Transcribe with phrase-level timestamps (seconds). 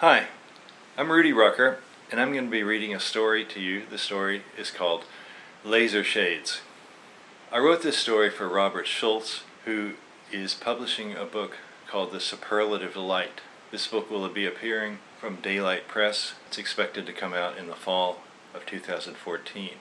[0.00, 0.28] Hi,
[0.96, 1.76] I'm Rudy Rucker,
[2.10, 3.82] and I'm going to be reading a story to you.
[3.84, 5.04] The story is called
[5.62, 6.62] Laser Shades.
[7.52, 9.96] I wrote this story for Robert Shults, who
[10.32, 13.42] is publishing a book called The Superlative Light.
[13.70, 16.32] This book will be appearing from Daylight Press.
[16.48, 18.20] It's expected to come out in the fall
[18.54, 19.72] of 2014.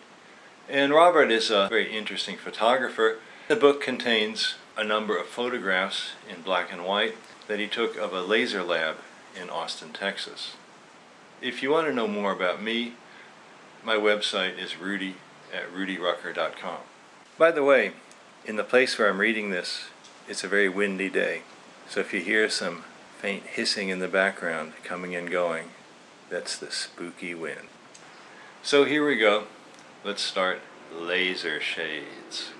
[0.68, 3.20] And Robert is a very interesting photographer.
[3.48, 7.16] The book contains a number of photographs in black and white
[7.48, 8.98] that he took of a laser lab
[9.40, 10.56] in Austin, Texas.
[11.42, 12.94] If you want to know more about me,
[13.84, 15.16] my website is rudy
[15.54, 16.80] at rudyrucker.com.
[17.38, 17.94] By the way,
[18.46, 19.86] in the place where I'm reading this,
[20.28, 21.44] it's a very windy day.
[21.88, 22.84] So if you hear some
[23.20, 25.70] faint hissing in the background coming and going,
[26.30, 27.68] that's the spooky wind.
[28.62, 29.46] So here we go.
[30.04, 30.60] Let's start
[30.94, 32.52] Laser Shades.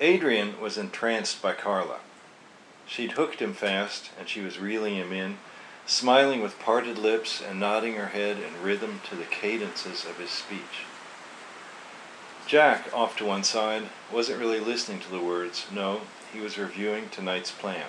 [0.00, 2.00] Adrian was entranced by Carla.
[2.86, 5.38] She'd hooked him fast, and she was reeling him in,
[5.86, 10.30] smiling with parted lips and nodding her head in rhythm to the cadences of his
[10.30, 10.86] speech.
[12.46, 15.66] Jack, off to one side, wasn't really listening to the words.
[15.72, 17.86] No, he was reviewing tonight's plan.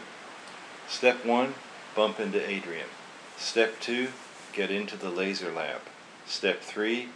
[0.87, 1.55] Step one,
[1.95, 2.87] bump into Adrian.
[3.37, 4.09] Step two,
[4.53, 5.81] get into the laser lab.
[6.25, 7.09] Step three,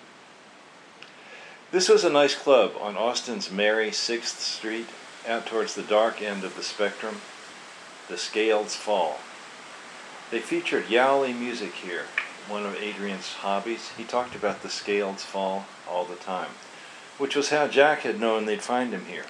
[1.72, 4.88] this was a nice club on Austin's merry 6th Street,
[5.28, 7.22] out towards the dark end of the spectrum,
[8.10, 9.20] the Scales Fall.
[10.32, 12.06] They featured Yowley music here,
[12.48, 13.92] one of Adrian's hobbies.
[13.96, 16.50] He talked about the Scales Fall all the time,
[17.20, 19.26] which was how Jack had known they'd find him here.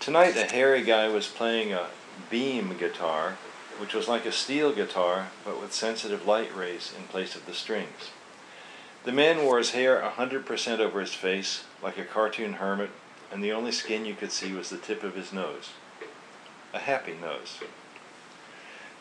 [0.00, 1.86] Tonight, a hairy guy was playing a
[2.28, 3.36] beam guitar,
[3.78, 7.54] which was like a steel guitar, but with sensitive light rays in place of the
[7.54, 8.10] strings.
[9.04, 12.90] The man wore his hair a hundred percent over his face, like a cartoon hermit,
[13.30, 15.70] and the only skin you could see was the tip of his nose.
[16.74, 17.58] A happy nose.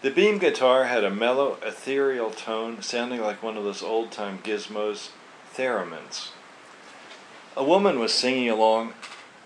[0.01, 4.39] The beam guitar had a mellow, ethereal tone, sounding like one of those old time
[4.39, 5.09] gizmos,
[5.55, 6.29] theremins.
[7.55, 8.93] A woman was singing along,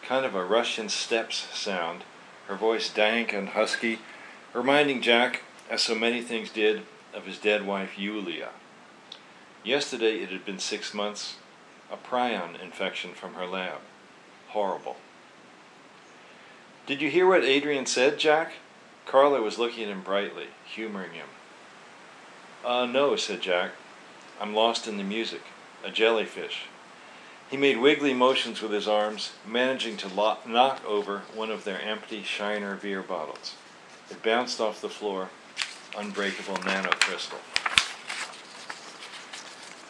[0.03, 2.03] kind of a Russian steppes sound,
[2.47, 3.99] her voice dank and husky,
[4.53, 6.81] reminding Jack, as so many things did,
[7.13, 8.49] of his dead wife Yulia.
[9.63, 11.37] Yesterday it had been six months,
[11.91, 13.79] a prion infection from her lab.
[14.49, 14.97] Horrible.
[16.87, 18.53] Did you hear what Adrian said, Jack?
[19.05, 21.27] Carla was looking at him brightly, humoring him.
[22.65, 23.71] Uh, no, said Jack.
[24.39, 25.41] I'm lost in the music.
[25.85, 26.65] A jellyfish.
[27.49, 32.23] He made wiggly motions with his arms, managing to knock over one of their empty
[32.23, 33.55] Shiner beer bottles.
[34.09, 35.29] It bounced off the floor,
[35.97, 37.39] unbreakable nanocrystal.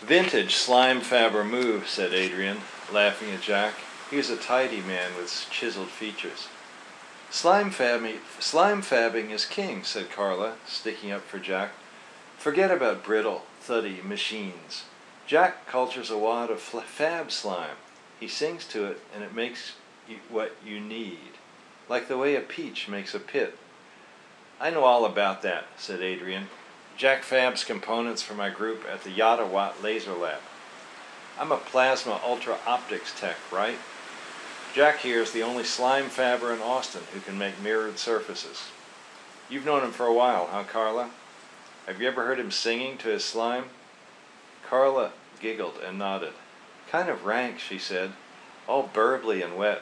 [0.02, 2.58] Vintage slime fabber move, said Adrian,
[2.92, 3.76] laughing at Jack.
[4.10, 6.48] He was a tidy man with chiseled features.
[7.32, 11.72] Slime fabbing, slime fabbing is king, said Carla, sticking up for Jack.
[12.38, 14.84] Forget about brittle, thuddy machines.
[15.26, 17.78] Jack cultures a wad of fab slime.
[18.20, 19.76] He sings to it, and it makes
[20.30, 21.38] what you need,
[21.88, 23.58] like the way a peach makes a pit.
[24.60, 26.48] I know all about that, said Adrian.
[26.98, 30.42] Jack Fab's components for my group at the Yottawatt Laser Lab.
[31.40, 33.78] I'm a plasma ultra optics tech, right?
[34.74, 38.70] Jack here is the only slime fabber in Austin who can make mirrored surfaces.
[39.50, 41.10] You've known him for a while, huh, Carla?
[41.88, 43.66] Have you ever heard him singing to his slime?
[44.64, 45.12] Carla
[45.42, 46.32] giggled and nodded.
[46.90, 48.14] Kind of rank, she said.
[48.66, 49.82] All burbly and wet,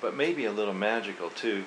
[0.00, 1.66] but maybe a little magical, too.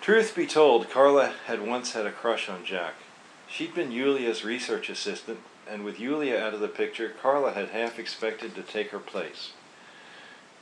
[0.00, 2.94] Truth be told, Carla had once had a crush on Jack.
[3.48, 5.38] She'd been Yulia's research assistant,
[5.70, 9.52] and with Yulia out of the picture, Carla had half expected to take her place.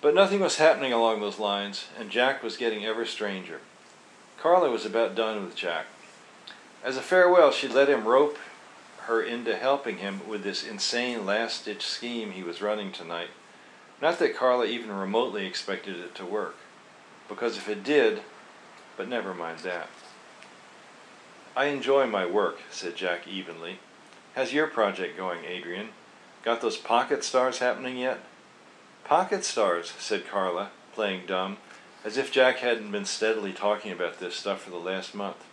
[0.01, 3.61] But nothing was happening along those lines, and Jack was getting ever stranger.
[4.39, 5.87] Carla was about done with Jack.
[6.83, 8.39] As a farewell, she let him rope
[9.03, 13.29] her into helping him with this insane last ditch scheme he was running tonight.
[14.01, 16.57] Not that Carla even remotely expected it to work,
[17.29, 18.23] because if it did,
[18.97, 19.89] but never mind that.
[21.55, 23.81] I enjoy my work, said Jack evenly.
[24.35, 25.89] How's your project going, Adrian?
[26.43, 28.21] Got those pocket stars happening yet?
[29.05, 31.59] Pocket stars, said Carla, playing dumb,
[32.05, 35.45] as if Jack hadn't been steadily talking about this stuff for the last month.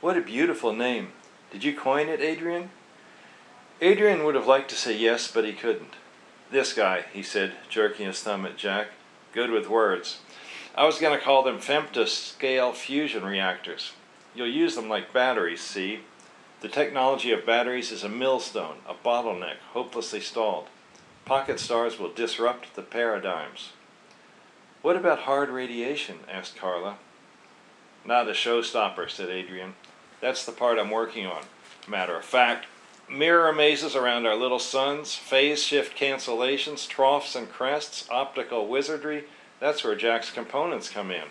[0.00, 1.12] What a beautiful name.
[1.50, 2.70] Did you coin it, Adrian?
[3.80, 5.94] Adrian would have liked to say yes, but he couldn't.
[6.50, 8.88] This guy, he said, jerking his thumb at Jack.
[9.32, 10.18] Good with words.
[10.74, 13.92] I was going to call them femtoscale fusion reactors.
[14.34, 16.00] You'll use them like batteries, see?
[16.60, 20.66] The technology of batteries is a millstone, a bottleneck, hopelessly stalled.
[21.28, 23.72] Pocket stars will disrupt the paradigms.
[24.80, 26.20] What about hard radiation?
[26.26, 26.96] asked Carla.
[28.02, 29.74] Not a showstopper, said Adrian.
[30.22, 31.42] That's the part I'm working on.
[31.86, 32.64] matter of fact.
[33.10, 39.24] Mirror mazes around our little suns, phase shift cancellations, troughs and crests, optical wizardry.
[39.60, 41.24] That's where Jack's components come in.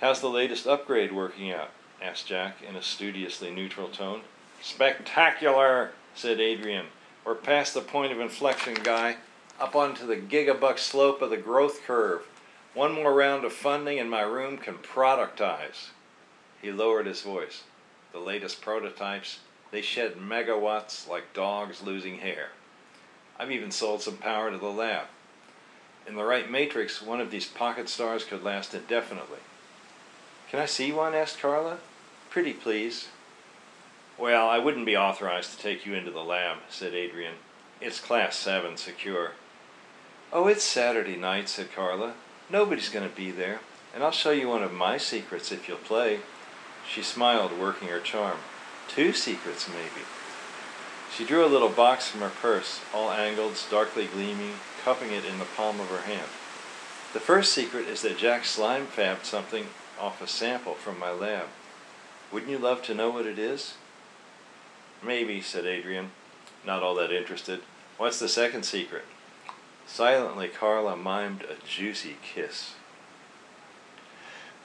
[0.00, 1.70] How's the latest upgrade working out?
[2.00, 4.20] asked Jack in a studiously neutral tone.
[4.62, 6.86] Spectacular, said Adrian.
[7.28, 9.16] We're past the point of inflection, guy.
[9.60, 12.22] Up onto the gigabuck slope of the growth curve.
[12.72, 15.90] One more round of funding and my room can productize.
[16.62, 17.64] He lowered his voice.
[18.12, 19.40] The latest prototypes,
[19.70, 22.52] they shed megawatts like dogs losing hair.
[23.38, 25.08] I've even sold some power to the lab.
[26.06, 29.40] In the right matrix, one of these pocket stars could last indefinitely.
[30.50, 31.14] Can I see one?
[31.14, 31.76] asked Carla.
[32.30, 33.08] Pretty please.
[34.18, 37.34] Well, I wouldn't be authorized to take you into the lab, said Adrian.
[37.80, 39.32] It's Class 7 secure.
[40.32, 42.14] Oh, it's Saturday night, said Carla.
[42.50, 43.60] Nobody's going to be there,
[43.94, 46.18] and I'll show you one of my secrets if you'll play.
[46.92, 48.38] She smiled, working her charm.
[48.88, 50.04] Two secrets, maybe.
[51.16, 55.38] She drew a little box from her purse, all angled, darkly gleaming, cupping it in
[55.38, 56.28] the palm of her hand.
[57.12, 59.68] The first secret is that Jack Slime fabbed something
[60.00, 61.46] off a sample from my lab.
[62.32, 63.74] Wouldn't you love to know what it is?
[65.02, 66.10] Maybe, said Adrian,
[66.66, 67.60] not all that interested.
[67.96, 69.04] What's the second secret?
[69.86, 72.74] Silently, Carla mimed a juicy kiss.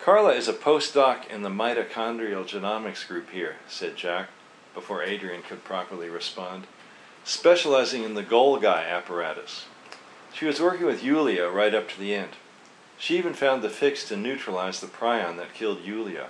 [0.01, 4.29] Carla is a postdoc in the mitochondrial genomics group here, said Jack,
[4.73, 6.67] before Adrian could properly respond,
[7.23, 9.65] specializing in the Golgi apparatus.
[10.33, 12.31] She was working with Yulia right up to the end.
[12.97, 16.27] She even found the fix to neutralize the prion that killed Yulia.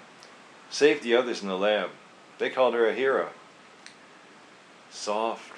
[0.69, 1.89] Saved the others in the lab.
[2.38, 3.29] They called her a hero.
[4.93, 5.51] Soft,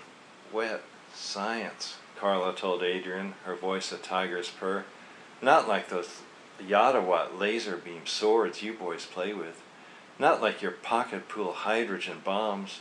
[0.51, 0.81] wet
[1.13, 4.85] science, Carla told Adrian, her voice a tiger's purr.
[5.41, 6.21] Not like those
[6.59, 9.61] Yottawatt laser beam swords you boys play with.
[10.17, 12.79] Not like your pocket pool hydrogen bombs.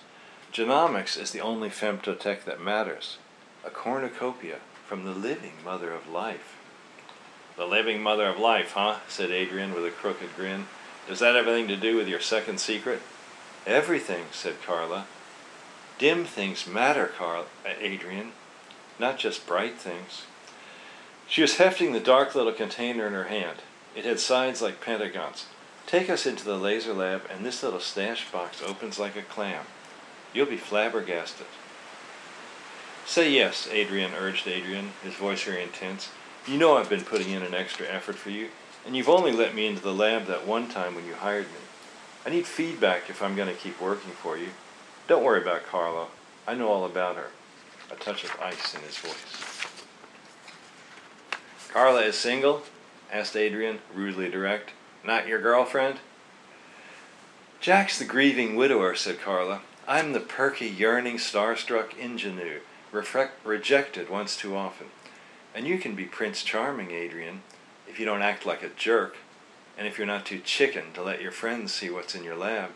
[0.53, 3.19] Genomics is the only femtotech that matters.
[3.67, 6.57] A cornucopia from the living mother of life.
[7.57, 9.01] The living mother of life, huh?
[9.09, 10.67] said Adrian with a crooked grin.
[11.09, 13.03] Does that have anything to do with your second secret?
[13.67, 15.07] Everything, said Carla.
[15.99, 17.47] Dim things matter, Carl,
[17.81, 18.33] Adrian,
[18.99, 20.25] not just bright things.
[21.29, 23.59] She was hefting the dark little container in her hand.
[23.95, 25.47] It had sides like pentagons.
[25.87, 29.65] Take us into the laser lab, and this little stash box opens like a clam.
[30.33, 31.47] You'll be flabbergasted.
[33.07, 36.11] Say yes, Adrian urged Adrian, his voice very intense.
[36.47, 38.49] You know I've been putting in an extra effort for you,
[38.85, 41.61] and you've only let me into the lab that one time when you hired me.
[42.27, 44.49] I need feedback if I'm going to keep working for you.
[45.07, 46.07] Don't worry about Carla.
[46.47, 47.29] I know all about her.
[47.91, 49.67] A touch of ice in his voice.
[51.71, 52.63] Carla is single?
[53.13, 54.71] asked Adrian, rudely direct.
[55.05, 55.99] Not your girlfriend?
[57.61, 59.61] Jack's the grieving widower, said Carla.
[59.87, 62.61] I'm the perky, yearning, starstruck ingenue,
[63.45, 64.87] rejected once too often.
[65.55, 67.43] And you can be Prince Charming, Adrian,
[67.87, 69.19] if you don't act like a jerk,
[69.77, 72.71] and if you're not too chicken to let your friends see what's in your lab,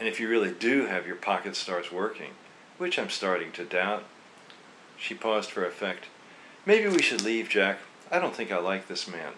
[0.00, 2.30] and if you really do have your pocket stars working,
[2.78, 4.04] which I'm starting to doubt.
[4.96, 6.06] She paused for effect.
[6.64, 7.80] Maybe we should leave, Jack.
[8.10, 9.34] I don't think I like this man.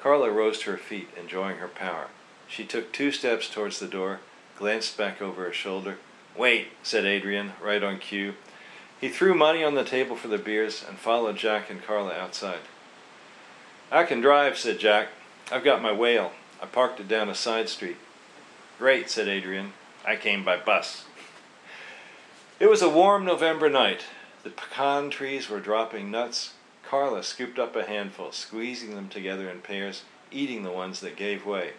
[0.00, 2.06] Carla rose to her feet, enjoying her power.
[2.46, 4.20] She took two steps towards the door,
[4.56, 5.98] glanced back over her shoulder.
[6.36, 8.34] Wait, said Adrian, right on cue.
[9.00, 12.60] He threw money on the table for the beers and followed Jack and Carla outside.
[13.90, 15.08] I can drive, said Jack.
[15.50, 16.30] I've got my whale.
[16.62, 17.96] I parked it down a side street.
[18.78, 19.72] Great, said Adrian.
[20.04, 21.04] I came by bus.
[22.58, 24.04] It was a warm November night.
[24.42, 26.54] The pecan trees were dropping nuts.
[26.82, 31.46] Carla scooped up a handful, squeezing them together in pairs, eating the ones that gave
[31.46, 31.72] way.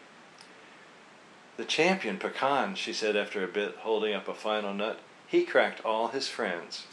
[1.58, 5.00] The champion pecan, she said after a bit, holding up a final nut.
[5.28, 6.86] He cracked all his friends.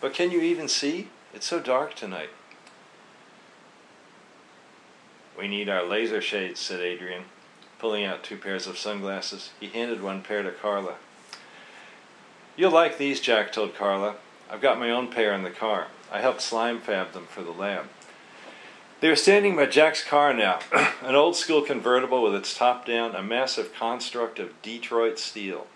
[0.00, 1.08] But can you even see?
[1.32, 2.30] It's so dark tonight.
[5.38, 7.24] We need our laser shades, said Adrian,
[7.84, 9.50] pulling out two pairs of sunglasses.
[9.60, 10.94] He handed one pair to Carla.
[12.56, 14.14] You'll like these, Jack told Carla.
[14.50, 15.88] I've got my own pair in the car.
[16.10, 17.84] I helped slime fab them for the lab.
[19.00, 20.60] They were standing by Jack's car now,
[21.02, 25.66] an old school convertible with its top down, a massive construct of Detroit steel.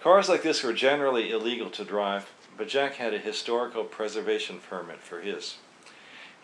[0.00, 5.00] Cars like this were generally illegal to drive, but Jack had a historical preservation permit
[5.00, 5.56] for his.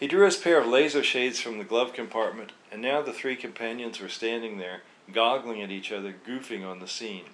[0.02, 3.36] He drew his pair of laser shades from the glove compartment, and now the three
[3.36, 4.80] companions were standing there,
[5.12, 7.26] goggling at each other, goofing on the scene.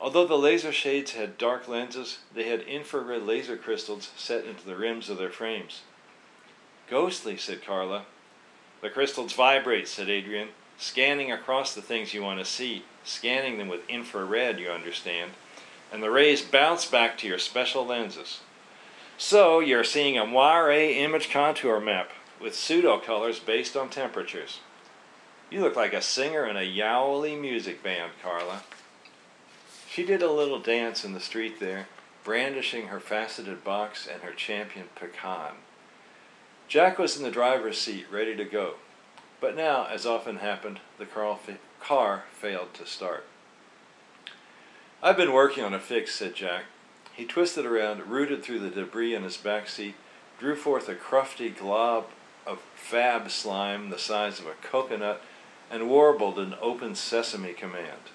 [0.00, 4.74] Although the laser shades had dark lenses, they had infrared laser crystals set into the
[4.74, 5.82] rims of their frames.
[6.88, 8.04] Ghostly, said Carla.
[8.80, 13.68] The crystals vibrate, said Adrian, scanning across the things you want to see, scanning them
[13.68, 15.30] with infrared, you understand.
[15.92, 18.40] and the rays bounce back to your special lenses.
[19.22, 22.08] So you're seeing a moire image contour map
[22.40, 24.60] with pseudo colors based on temperatures.
[25.50, 28.62] You look like a singer in a yowly music band, Carla.
[29.90, 31.86] She did a little dance in the street there,
[32.24, 35.56] brandishing her faceted box and her champion pecan.
[36.66, 38.76] Jack was in the driver's seat, ready to go.
[39.38, 41.06] But now, as often happened, the
[41.78, 43.26] car failed to start.
[45.02, 46.64] I've been working on a fix, said Jack.
[47.14, 49.94] He twisted around, rooted through the debris in his back seat,
[50.38, 52.06] drew forth a crufty glob
[52.46, 55.22] of fab slime the size of a coconut,
[55.70, 58.10] and warbled an open sesame command.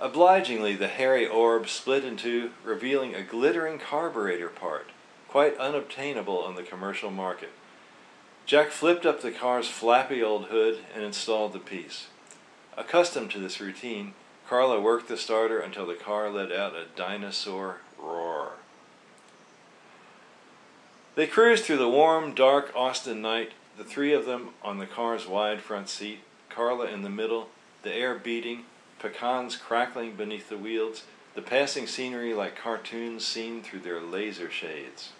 [0.00, 4.88] Obligingly, the hairy orb split in two, revealing a glittering carburetor part,
[5.28, 7.52] quite unobtainable on the commercial market.
[8.44, 12.08] Jack flipped up the car's flappy old hood and installed the piece.
[12.76, 14.14] Accustomed to this routine,
[14.48, 18.52] Carla worked the starter until the car let out a dinosaur roar.
[21.14, 25.26] They cruised through the warm, dark Austin night, the three of them on the car's
[25.26, 27.48] wide front seat, Carla in the middle,
[27.82, 28.64] the air beating,
[28.98, 31.04] pecans crackling beneath the wheels,
[31.34, 35.10] the passing scenery like cartoons seen through their laser shades.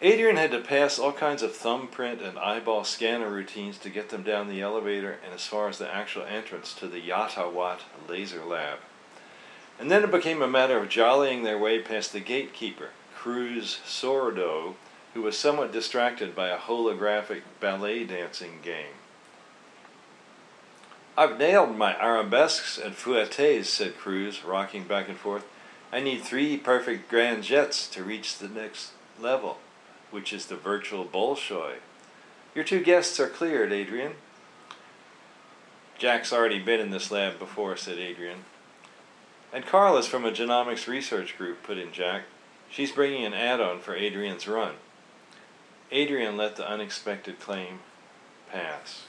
[0.00, 4.22] Adrian had to pass all kinds of thumbprint and eyeball scanner routines to get them
[4.22, 8.78] down the elevator and as far as the actual entrance to the Yottawatt Laser Lab.
[9.78, 14.74] And then it became a matter of jollying their way past the gatekeeper, Cruz Sordo,
[15.14, 18.94] who was somewhat distracted by a holographic ballet dancing game.
[21.16, 25.44] I've nailed my arabesques and fouettes, said Cruz, rocking back and forth.
[25.92, 29.58] I need three perfect grand jets to reach the next level,
[30.10, 31.76] which is the virtual Bolshoi.
[32.54, 34.12] Your two guests are cleared, Adrian.
[35.98, 38.44] Jack's already been in this lab before, said Adrian.
[39.52, 42.24] And Carl is from a genomics research group, put in Jack.
[42.70, 44.74] She's bringing an add on for Adrian's run.
[45.90, 47.78] Adrian let the unexpected claim
[48.50, 49.04] pass.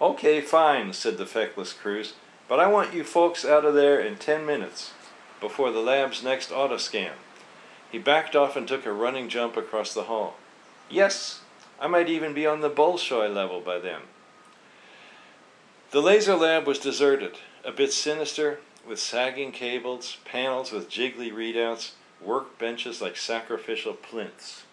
[0.00, 2.14] Okay, fine, said the feckless Cruz,
[2.48, 4.92] but I want you folks out of there in ten minutes,
[5.40, 7.14] before the lab's next auto scan.
[7.90, 10.36] He backed off and took a running jump across the hall.
[10.88, 11.40] Yes,
[11.80, 14.02] I might even be on the Bolshoi level by then.
[15.90, 21.92] The laser lab was deserted, a bit sinister, with sagging cables, panels with jiggly readouts,
[22.24, 24.64] workbenches like sacrificial plinths.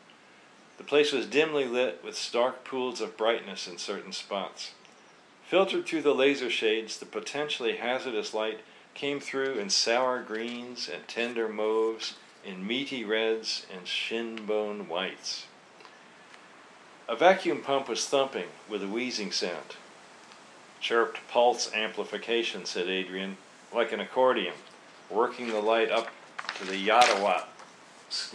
[0.77, 4.71] The place was dimly lit with stark pools of brightness in certain spots.
[5.47, 8.61] Filtered through the laser shades, the potentially hazardous light
[8.93, 15.45] came through in sour greens and tender mauves, in meaty reds and shinbone whites.
[17.07, 19.75] A vacuum pump was thumping with a wheezing sound.
[20.85, 23.37] Chirped pulse amplification, said Adrian,
[23.73, 24.53] like an accordion,
[25.09, 26.09] working the light up
[26.59, 27.45] to the yottawatt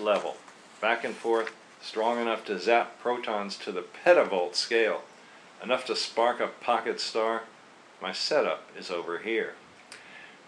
[0.01, 0.37] level,
[0.81, 5.03] back and forth, strong enough to zap protons to the petavolt scale
[5.63, 7.45] enough to spark a pocket star.
[8.03, 9.55] My setup is over here.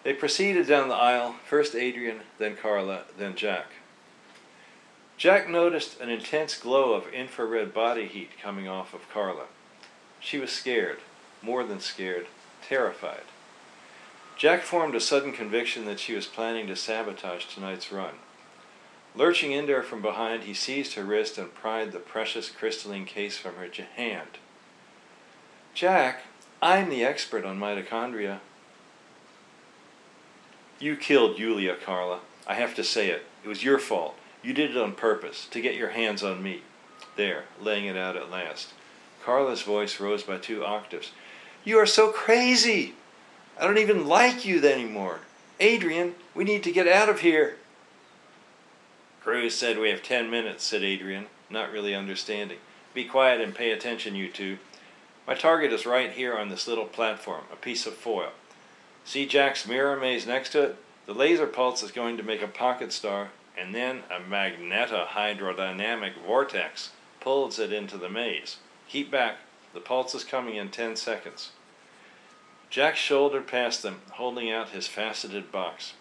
[0.03, 3.75] They proceeded down the aisle, first Adrian, then Carla, then Jack.
[5.17, 9.45] Jack noticed an intense glow of infrared body heat coming off of Carla.
[10.19, 10.99] She was scared,
[11.43, 12.27] more than scared,
[12.67, 13.25] terrified.
[14.37, 18.15] Jack formed a sudden conviction that she was planning to sabotage tonight's run.
[19.15, 23.37] Lurching into her from behind, he seized her wrist and pried the precious crystalline case
[23.37, 24.39] from her hand.
[25.75, 26.23] Jack,
[26.63, 28.41] I'm the expert on mitochondria.
[30.79, 32.21] You killed Yulia, Carla.
[32.47, 33.27] I have to say it.
[33.45, 34.17] It was your fault.
[34.43, 36.63] You did it on purpose, to get your hands on me.
[37.17, 38.73] There, laying it out at last.
[39.25, 41.13] Carla's voice rose by two octaves.
[41.65, 42.95] You are so crazy!
[43.59, 45.21] I don't even like you anymore.
[45.61, 47.57] Adrian, we need to get out of here.
[49.23, 52.59] Cruz said we have ten minutes, said Adrian, not really understanding.
[52.95, 54.59] Be quiet and pay attention, you two.
[55.27, 58.31] My target is right here on this little platform, a piece of foil.
[59.05, 60.77] See Jack's mirror maze next to it?
[61.07, 66.91] The laser pulse is going to make a pocket star, and then a magnetohydrodynamic vortex
[67.21, 68.57] pulls it into the maze.
[68.89, 69.37] Keep back.
[69.75, 71.51] The pulse is coming in ten seconds.
[72.71, 75.95] Jack shouldered past them, holding out his faceted box.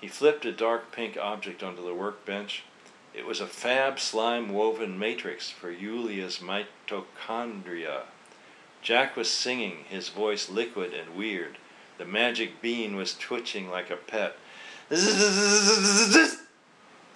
[0.00, 2.64] He flipped a dark pink object onto the workbench.
[3.14, 8.02] It was a fab slime woven matrix for Yulia's mitochondria.
[8.82, 11.58] Jack was singing, his voice liquid and weird.
[11.98, 14.36] The magic bean was twitching like a pet.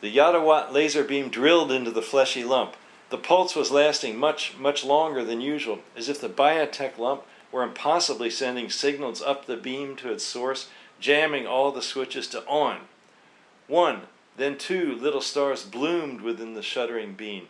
[0.01, 2.75] The Yottawatt laser beam drilled into the fleshy lump.
[3.11, 7.65] The pulse was lasting much, much longer than usual, as if the biotech lump were
[7.65, 10.69] impossibly sending signals up the beam to its source,
[11.01, 12.83] jamming all the switches to on.
[13.67, 14.03] One,
[14.37, 17.49] then two little stars bloomed within the shuddering beam.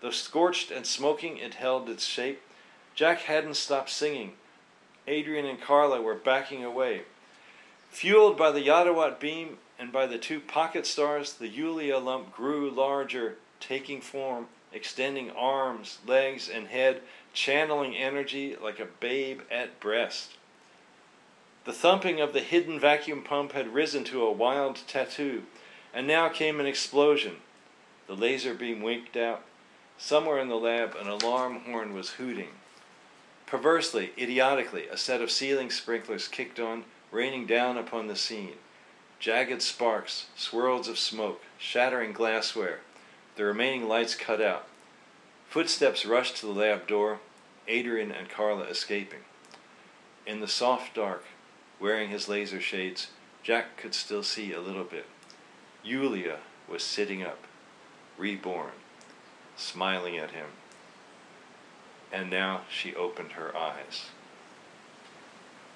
[0.00, 2.42] Though scorched and smoking, it held its shape.
[2.96, 4.32] Jack hadn't stopped singing.
[5.06, 7.02] Adrian and Carla were backing away.
[7.90, 12.68] Fueled by the Yottawatt beam and by the two pocket stars, the Yulia lump grew
[12.68, 17.00] larger, taking form, extending arms, legs, and head,
[17.32, 20.32] channeling energy like a babe at breast.
[21.64, 25.42] The thumping of the hidden vacuum pump had risen to a wild tattoo,
[25.92, 27.36] and now came an explosion.
[28.06, 29.42] The laser beam winked out.
[29.98, 32.50] Somewhere in the lab, an alarm horn was hooting.
[33.46, 38.56] Perversely, idiotically, a set of ceiling sprinklers kicked on, raining down upon the scene.
[39.18, 42.80] Jagged sparks, swirls of smoke, shattering glassware.
[43.38, 44.66] The remaining lights cut out.
[45.48, 47.20] Footsteps rushed to the lab door,
[47.68, 49.20] Adrian and Carla escaping.
[50.26, 51.22] In the soft dark,
[51.78, 53.12] wearing his laser shades,
[53.44, 55.06] Jack could still see a little bit.
[55.84, 57.44] Yulia was sitting up,
[58.18, 58.72] reborn,
[59.56, 60.48] smiling at him.
[62.12, 64.06] And now she opened her eyes.